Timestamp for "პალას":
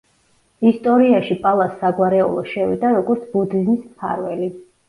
1.43-1.77